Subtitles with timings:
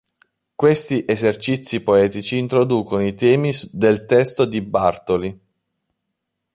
[0.55, 5.39] Questi esercizi poetici introducono i temi del testo di Bartoli.